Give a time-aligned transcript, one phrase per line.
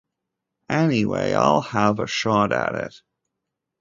[0.71, 3.03] Anyway, I'll have a shot at it.